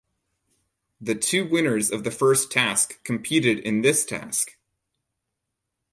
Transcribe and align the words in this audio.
The 0.99 1.13
two 1.13 1.47
winners 1.47 1.91
of 1.91 2.03
the 2.03 2.09
first 2.09 2.49
task 2.51 3.03
competed 3.03 3.59
in 3.59 3.83
this 3.83 4.03
task. 4.03 4.57